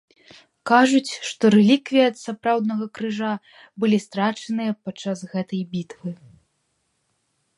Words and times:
Кажуць, 0.69 1.11
што 1.31 1.43
рэліквіі 1.55 2.03
ад 2.09 2.15
сапраўднага 2.21 2.85
крыжа 2.99 3.31
былі 3.83 3.97
страчаныя 4.07 4.71
падчас 4.87 5.17
гэтай 5.35 5.61
бітвы. 5.75 6.09